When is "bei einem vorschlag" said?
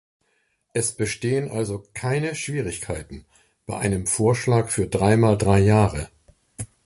3.67-4.69